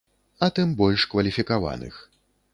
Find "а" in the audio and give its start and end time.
0.47-0.49